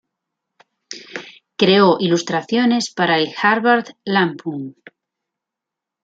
[1.57, 4.75] Creó ilustraciones para el Harvard Lampoon.